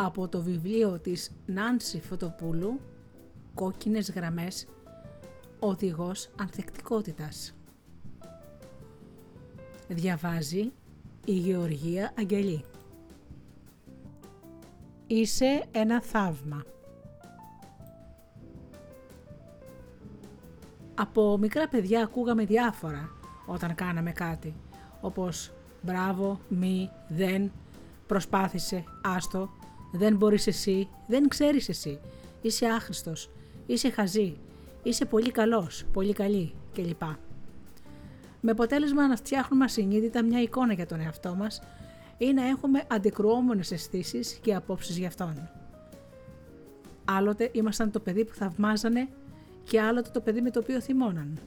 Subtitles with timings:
[0.00, 2.80] από το βιβλίο της Νάνση Φωτοπούλου
[3.54, 4.66] «Κόκκινες γραμμές,
[5.58, 7.54] οδηγός ανθεκτικότητας».
[9.88, 10.72] Διαβάζει
[11.24, 12.64] η Γεωργία Αγγελή.
[15.06, 16.64] Είσαι ένα θαύμα.
[20.94, 23.10] Από μικρά παιδιά ακούγαμε διάφορα
[23.46, 24.54] όταν κάναμε κάτι,
[25.00, 27.52] όπως μπράβο, μη, δεν,
[28.06, 29.50] προσπάθησε, άστο,
[29.92, 32.00] δεν μπορείς εσύ, δεν ξέρεις εσύ,
[32.42, 33.30] είσαι άχρηστος,
[33.66, 34.36] είσαι χαζή,
[34.82, 37.02] είσαι πολύ καλός, πολύ καλή κλπ.
[38.40, 41.62] Με αποτέλεσμα να φτιάχνουμε ασυνείδητα μια εικόνα για τον εαυτό μας
[42.18, 45.50] ή να έχουμε αντικρουόμενες αισθήσεις και απόψεις για αυτόν.
[47.04, 49.08] Άλλοτε ήμασταν το παιδί που θαυμάζανε
[49.64, 51.38] και άλλοτε το παιδί με το οποίο θυμώναν.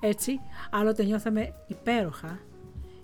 [0.00, 2.38] Έτσι, άλλοτε νιώθαμε υπέροχα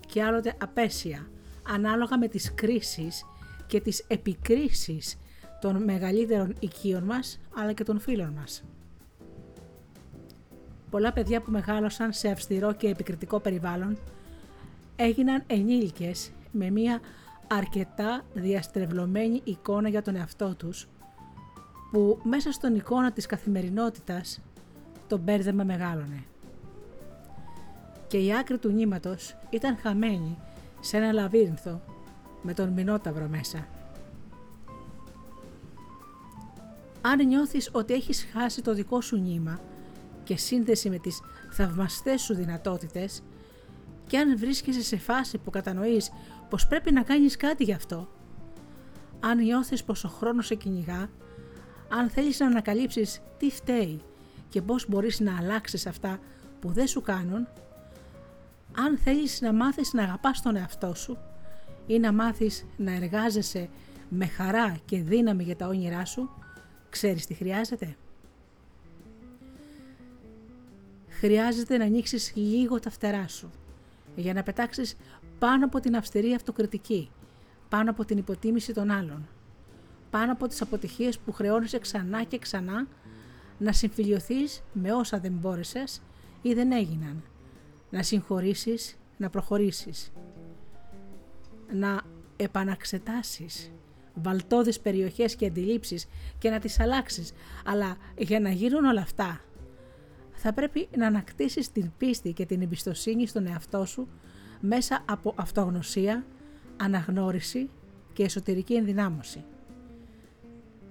[0.07, 1.27] και άλλοτε απέσια,
[1.69, 3.25] ανάλογα με τις κρίσεις
[3.71, 5.17] και τις επικρίσεις
[5.61, 8.63] των μεγαλύτερων οικείων μας, αλλά και των φίλων μας.
[10.89, 13.97] Πολλά παιδιά που μεγάλωσαν σε αυστηρό και επικριτικό περιβάλλον
[14.95, 16.99] έγιναν ενήλικες με μία
[17.47, 20.87] αρκετά διαστρεβλωμένη εικόνα για τον εαυτό τους
[21.91, 24.39] που μέσα στον εικόνα της καθημερινότητας
[25.07, 26.23] το μπέρδεμα μεγάλωνε.
[28.07, 30.37] Και η άκρη του νήματος ήταν χαμένη
[30.79, 31.81] σε ένα λαβύρινθο
[32.41, 33.67] με τον Μινόταυρο μέσα.
[37.01, 39.59] Αν νιώθεις ότι έχεις χάσει το δικό σου νήμα
[40.23, 43.23] και σύνδεση με τις θαυμαστές σου δυνατότητες
[44.07, 46.11] και αν βρίσκεσαι σε φάση που κατανοείς
[46.49, 48.09] πως πρέπει να κάνεις κάτι γι' αυτό,
[49.19, 51.09] αν νιώθεις πως ο χρόνος σε κυνηγά,
[51.89, 54.01] αν θέλεις να ανακαλύψεις τι φταίει
[54.49, 56.19] και πώς μπορείς να αλλάξεις αυτά
[56.59, 57.47] που δεν σου κάνουν,
[58.77, 61.17] αν θέλεις να μάθεις να αγαπάς τον εαυτό σου
[61.87, 63.69] ή να μάθεις να εργάζεσαι
[64.09, 66.29] με χαρά και δύναμη για τα όνειρά σου,
[66.89, 67.95] ξέρεις τι χρειάζεται;
[71.21, 73.49] Χρειάζεται να ανοίξεις λίγο τα φτερά σου
[74.15, 74.97] για να πετάξεις
[75.39, 77.09] πάνω από την αυστηρή αυτοκριτική,
[77.69, 79.27] πάνω από την υποτίμηση των άλλων,
[80.09, 82.87] πάνω από τις αποτυχίες που χρεώνεσαι ξανά και ξανά
[83.57, 86.01] να συμφιλειωθείς με όσα δεν μπόρεσες
[86.41, 87.23] ή δεν έγιναν,
[87.89, 90.11] να συγχωρήσεις, να προχωρήσεις,
[91.73, 92.01] να
[92.35, 93.71] επαναξετάσεις
[94.13, 97.31] βαλτόδες περιοχές και αντιλήψεις και να τις αλλάξεις,
[97.65, 99.41] αλλά για να γίνουν όλα αυτά
[100.43, 104.07] θα πρέπει να ανακτήσεις την πίστη και την εμπιστοσύνη στον εαυτό σου
[104.59, 106.25] μέσα από αυτογνωσία,
[106.77, 107.69] αναγνώριση
[108.13, 109.43] και εσωτερική ενδυνάμωση.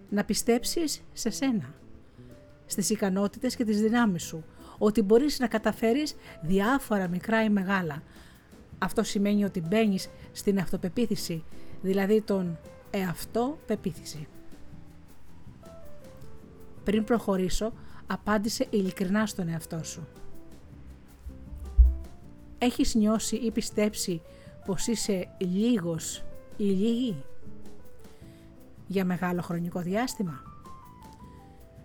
[0.08, 1.74] Να πιστέψεις σε σένα,
[2.66, 4.44] στις ικανότητες και τις δυνάμεις σου,
[4.78, 8.02] ότι μπορείς να καταφέρεις διάφορα μικρά ή μεγάλα.
[8.82, 11.44] Αυτό σημαίνει ότι μπαίνεις στην αυτοπεποίθηση,
[11.82, 12.58] δηλαδή τον
[12.90, 14.26] εαυτό πεποίθηση.
[16.84, 17.72] Πριν προχωρήσω,
[18.06, 20.06] απάντησε ειλικρινά στον εαυτό σου.
[22.58, 24.22] Έχεις νιώσει ή πιστέψει
[24.64, 26.24] πως είσαι λίγος
[26.56, 27.22] ή λίγη
[28.86, 30.42] για μεγάλο χρονικό διάστημα;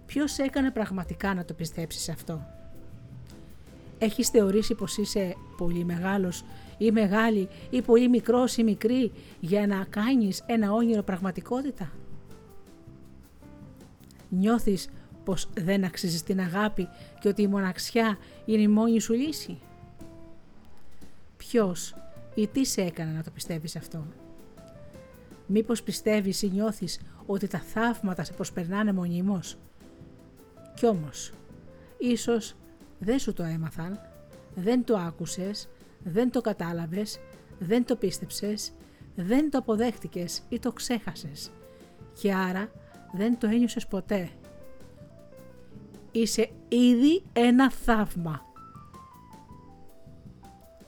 [0.05, 2.41] Ποιος έκανε πραγματικά να το πιστέψεις αυτό;
[3.97, 6.43] Έχεις θεωρήσει πως είσαι πολύ μεγάλος
[6.77, 11.91] ή μεγάλη ή πολύ μικρός ή μικρή για να κάνεις ένα όνειρο πραγματικότητα.
[14.29, 14.89] Νιώθεις
[15.23, 16.87] πως δεν αξίζεις την αγάπη
[17.19, 19.57] και ότι η μοναξιά είναι η μόνη σου λύση.
[21.37, 21.95] Ποιος
[22.35, 24.05] ή τι σε έκανε να το πιστεύεις αυτό;
[25.47, 29.57] Μήπως πιστεύεις ή νιώθεις ότι τα θαύματα σε προσπερνάνε μονίμως;
[30.75, 31.31] Κι όμως,
[31.97, 32.55] ίσως
[32.99, 33.99] δεν σου το έμαθαν,
[34.55, 35.67] δεν το άκουσες,
[36.07, 37.19] δεν το κατάλαβες,
[37.59, 38.71] δεν το πίστεψες,
[39.15, 41.51] δεν το αποδέχτηκες ή το ξέχασες
[42.21, 42.71] και άρα
[43.13, 44.29] δεν το ένιωσες ποτέ.
[46.11, 48.41] Είσαι ήδη ένα θαύμα.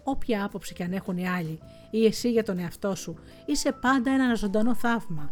[0.04, 1.60] Όποια άποψη και αν έχουν οι άλλοι
[1.92, 5.32] ή εσύ για τον εαυτό σου, είσαι πάντα ένα ζωντανό θαύμα.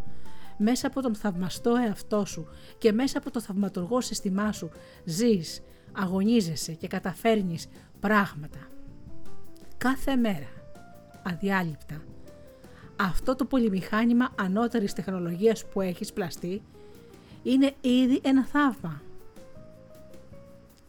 [0.58, 2.48] Μέσα από τον θαυμαστό εαυτό σου
[2.78, 4.70] και μέσα από το θαυματουργό συστημά σου
[5.04, 5.62] ζεις,
[5.92, 7.68] αγωνίζεσαι και καταφέρνεις
[8.00, 8.58] πράγματα
[9.86, 10.48] κάθε μέρα,
[11.22, 12.02] αδιάλειπτα.
[12.96, 16.62] Αυτό το πολυμηχάνημα ανώτερης τεχνολογίας που έχεις πλαστεί
[17.42, 19.02] είναι ήδη ένα θαύμα.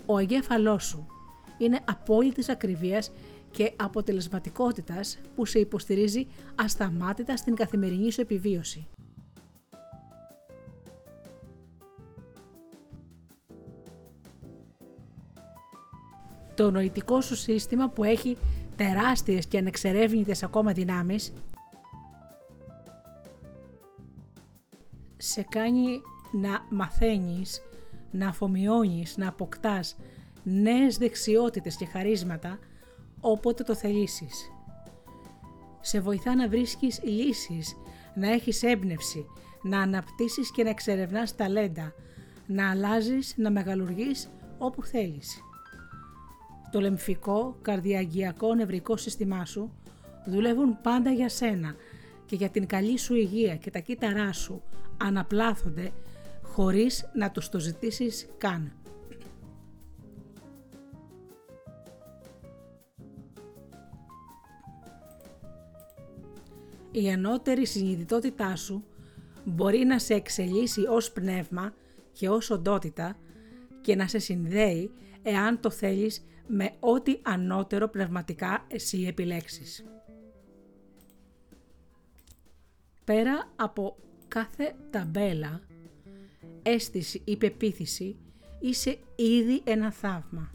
[0.06, 1.08] Ο εγκέφαλός σου
[1.58, 3.12] είναι απόλυτης ακριβίας
[3.52, 8.88] και αποτελεσματικότητας που σε υποστηρίζει ασταμάτητα στην καθημερινή σου επιβίωση.
[16.56, 18.38] Το νοητικό σου σύστημα που έχει
[18.78, 21.34] τεράστιες και ανεξερεύνητες ακόμα δυνάμεις,
[25.18, 26.02] σε κάνει
[26.32, 27.62] να μαθαίνεις,
[28.12, 29.98] να αφομοιώνεις, να αποκτάς
[30.44, 32.60] νέες δεξιότητες και χαρίσματα
[33.20, 34.52] όποτε το θελήσεις.
[35.82, 37.76] Σε βοηθά να βρίσκεις λύσεις,
[38.16, 39.26] να έχεις έμπνευση,
[39.62, 41.94] να αναπτύσσεις και να εξερευνάς ταλέντα,
[42.48, 45.42] να αλλάζεις, να μεγαλουργείς όπου θέλεις.
[46.78, 49.72] Το λεμφικό, καρδιαγγειακό, νευρικό σύστημά σου
[50.26, 51.76] δουλεύουν πάντα για σένα
[52.26, 54.62] και για την καλή σου υγεία και τα κύτταρά σου
[54.98, 55.92] αναπλάθονται
[56.44, 58.72] χωρίς να τους το ζητήσεις καν.
[66.92, 68.84] Η ανώτερη συνειδητότητά σου
[69.44, 71.74] μπορεί να σε εξελίσσει ως πνεύμα
[72.14, 73.18] και ως οντότητα
[73.88, 74.92] και να σε συνδέει
[75.22, 79.86] εάν το θέλεις με ό,τι ανώτερο πνευματικά εσύ επιλέξεις.
[83.04, 83.98] Πέρα από
[84.28, 85.62] κάθε ταμπέλα,
[86.64, 88.16] αίσθηση ή πεποίθηση,
[88.60, 90.52] είσαι ήδη ένα θαύμα.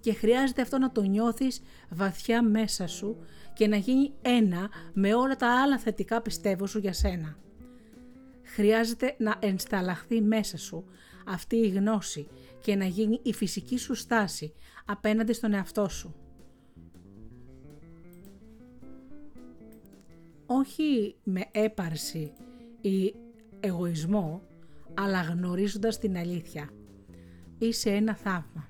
[0.00, 3.16] Και χρειάζεται αυτό να το νιώθεις βαθιά μέσα σου
[3.54, 7.36] και να γίνει ένα με όλα τα άλλα θετικά πιστεύω σου για σένα.
[8.42, 10.84] Χρειάζεται να ενσταλλαχθεί μέσα σου
[11.28, 12.28] αυτή η γνώση
[12.60, 14.52] και να γίνει η φυσική σου στάση
[14.86, 16.14] απέναντι στον εαυτό σου.
[20.46, 22.32] Όχι με έπαρση
[22.80, 23.14] ή
[23.60, 24.42] εγωισμό,
[24.94, 26.70] αλλά γνωρίζοντας την αλήθεια.
[27.58, 28.68] Είσαι ένα θαύμα.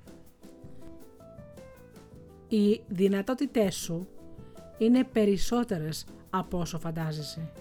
[2.48, 4.08] Οι δυνατότητές σου
[4.78, 7.52] είναι περισσότερες από όσο φαντάζεσαι.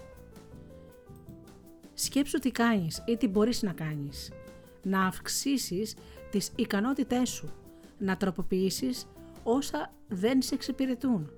[1.94, 4.30] Σκέψου τι κάνεις ή τι μπορείς να κάνεις.
[4.82, 5.94] Να αυξήσεις
[6.30, 7.50] τις ικανότητές σου.
[7.98, 9.06] Να τροποποιήσεις
[9.42, 11.30] όσα δεν σε εξυπηρετούν.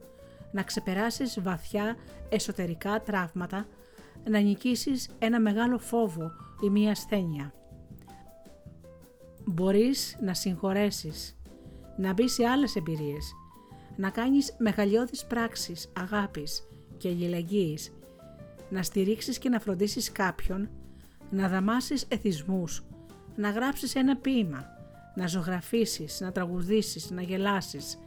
[0.52, 1.96] Να ξεπεράσεις βαθιά
[2.28, 3.66] εσωτερικά τραύματα.
[4.28, 7.52] Να νικήσεις ένα μεγάλο φόβο ή μία ασθένεια.
[9.44, 11.38] Μπορείς να συγχωρέσεις.
[11.96, 13.34] Να μπει σε άλλες εμπειρίες
[14.00, 17.92] να κάνεις μεγαλειώδεις πράξεις αγάπης και αλληλεγγύης,
[18.70, 20.70] να στηρίξεις και να φροντίσεις κάποιον,
[21.30, 22.84] να δαμάσεις εθισμούς,
[23.40, 24.64] να γράψεις ένα ποίημα,
[25.14, 27.98] να ζωγραφίσεις, να τραγουδήσεις, να γελάσεις,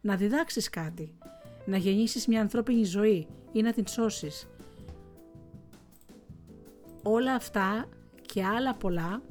[0.00, 1.14] να διδάξεις κάτι,
[1.66, 4.48] να γεννήσεις μια ανθρώπινη ζωή ή να την σώσεις.
[7.02, 7.88] Όλα αυτά
[8.22, 9.22] και άλλα πολλά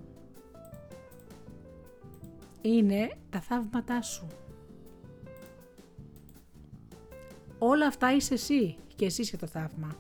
[2.61, 4.27] είναι τα θαύματά σου.
[7.57, 9.95] Όλα αυτά είσαι εσύ και εσύ είσαι το θαύμα.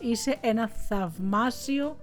[0.00, 1.96] Είσαι ένα θαυμάσιο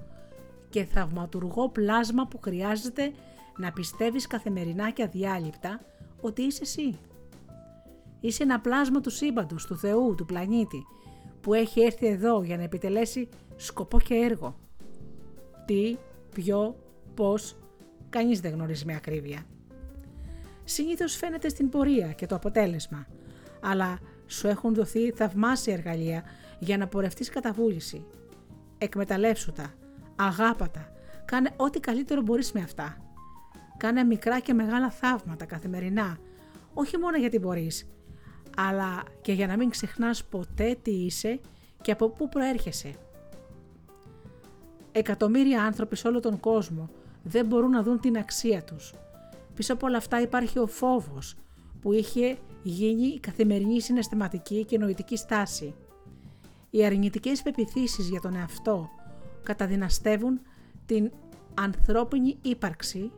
[0.76, 3.12] και θαυματουργό πλάσμα που χρειάζεται
[3.58, 5.82] να πιστεύεις καθημερινά και αδιάλειπτα
[6.22, 7.00] ότι είσαι εσύ.
[8.20, 10.86] Είσαι ένα πλάσμα του σύμπαντος, του Θεού, του πλανήτη,
[11.42, 14.56] που έχει έρθει εδώ για να επιτελέσει σκοπό και έργο.
[15.66, 15.98] Τι,
[16.34, 16.76] ποιο,
[17.14, 17.58] πώς,
[18.10, 19.46] κανείς δεν γνωρίζει με ακρίβεια
[20.64, 23.08] συνήθως φαίνεται στην πορεία και το αποτέλεσμα,
[23.62, 26.24] αλλά σου έχουν δοθεί θαυμάσια εργαλεία
[26.60, 28.06] για να πορευτείς κατά βούληση.
[28.78, 29.74] Εκμεταλλεύσου τα,
[30.16, 30.92] αγάπατα,
[31.26, 32.98] κάνε ό,τι καλύτερο μπορείς με αυτά.
[33.78, 36.18] Κάνε μικρά και μεγάλα θαύματα καθημερινά,
[36.74, 37.88] όχι μόνο γιατί μπορείς,
[38.58, 41.40] αλλά και για να μην ξεχνάς ποτέ τι είσαι
[41.82, 42.94] και από πού προέρχεσαι.
[44.92, 46.90] Εκατομμύρια άνθρωποι σε όλο τον κόσμο
[47.24, 48.94] δεν μπορούν να δουν την αξία τους
[49.56, 51.36] Πίσω από όλα αυτά υπάρχει ο φόβος
[51.82, 55.76] που είχε γίνει η καθημερινή συναισθηματική και νοητική στάση.
[56.70, 58.90] Οι αρνητικές πεπιθήσεις για τον εαυτό
[59.46, 60.40] καταδυναστεύουν
[60.86, 61.12] την
[61.54, 63.12] ανθρώπινη ύπαρξη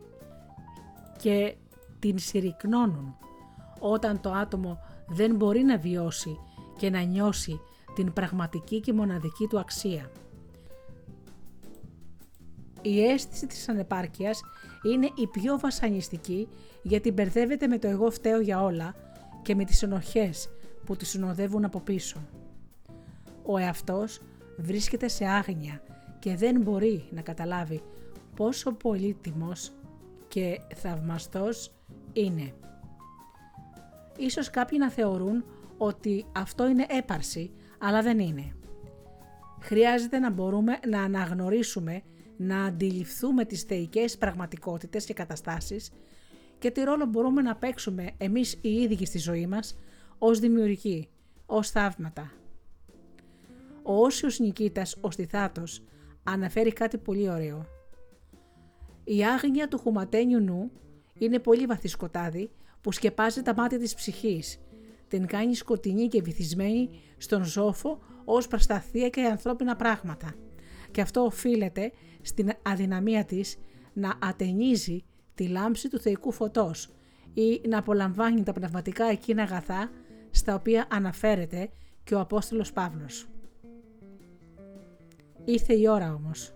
[1.18, 1.54] και
[1.98, 3.16] την συρρυκνώνουν
[3.80, 6.38] όταν το άτομο δεν μπορεί να βιώσει
[6.78, 7.60] και να νιώσει
[7.94, 10.10] την πραγματική και μοναδική του αξία.
[12.82, 14.40] Η αίσθηση της ανεπάρκειας
[14.92, 16.48] είναι η πιο βασανιστική
[16.82, 18.94] γιατί μπερδεύεται με το εγώ φταίω για όλα
[19.42, 20.48] και με τις ενοχές
[20.84, 22.16] που τη συνοδεύουν από πίσω.
[23.46, 24.20] Ο εαυτός
[24.56, 25.82] βρίσκεται σε άγνοια
[26.18, 27.82] και δεν μπορεί να καταλάβει
[28.36, 29.72] πόσο πολύτιμος
[30.28, 31.72] και θαυμαστός
[32.12, 32.54] είναι.
[34.18, 35.44] Ίσως κάποιοι να θεωρούν
[35.76, 38.52] ότι αυτό είναι έπαρση, αλλά δεν είναι.
[39.60, 42.02] Χρειάζεται να μπορούμε να αναγνωρίσουμε
[42.36, 45.90] να αντιληφθούμε τις θεϊκές πραγματικότητες και καταστάσεις
[46.58, 49.78] και τι ρόλο μπορούμε να παίξουμε εμείς οι ίδιοι στη ζωή μας
[50.18, 51.08] ως δημιουργοί,
[51.46, 52.32] ως θαύματα.
[53.82, 55.82] Ο Όσιος Νικήτας, ο Στιθάτος,
[56.32, 57.66] αναφέρει κάτι πολύ ωραίο.
[59.04, 60.70] Η άγνοια του χουματένιου νου
[61.18, 64.60] είναι πολύ βαθύ σκοτάδι που σκεπάζει τα μάτια της ψυχής,
[65.08, 70.34] την κάνει σκοτεινή και βυθισμένη στον ζόφο ως προσταθία και ανθρώπινα πράγματα.
[70.90, 71.92] Και αυτό οφείλεται
[72.22, 73.56] στην αδυναμία της
[73.92, 75.04] να ατενίζει
[75.34, 76.90] τη λάμψη του θεϊκού φωτός
[77.34, 79.90] ή να απολαμβάνει τα πνευματικά εκείνα αγαθά
[80.30, 81.70] στα οποία αναφέρεται
[82.04, 83.28] και ο Απόστολος Παύλος.
[85.48, 86.54] Ήρθε η ώρα όμως.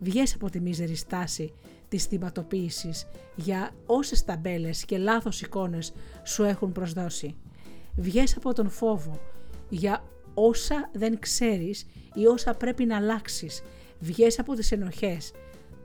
[0.00, 1.52] Βγες από τη μίζερη στάση
[1.88, 5.92] της θυματοποίησης για όσες ταμπέλες και λάθος εικόνες
[6.24, 7.36] σου έχουν προσδώσει.
[7.96, 9.20] Βγες από τον φόβο
[9.68, 13.62] για όσα δεν ξέρεις ή όσα πρέπει να αλλάξεις.
[13.98, 15.32] Βγες από τις ενοχές.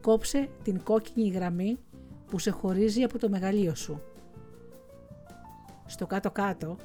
[0.02, 1.78] Κόψε την κόκκινη γραμμή
[2.28, 4.02] που σε χωρίζει από το μεγαλείο σου.
[5.86, 6.78] Στο κάτω-κάτω,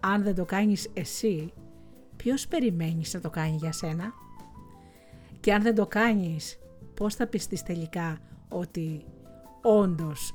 [0.00, 1.52] αν δεν το κάνεις εσύ,
[2.16, 4.12] ποιος περιμένεις να το κάνει για σένα;
[5.42, 6.58] Και αν δεν το κάνεις,
[6.94, 8.18] πώς θα πιστείς τελικά
[8.48, 9.04] ότι
[9.62, 10.34] όντως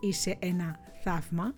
[0.00, 1.54] είσαι ένα θαύμα;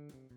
[0.00, 0.29] Mm-hmm.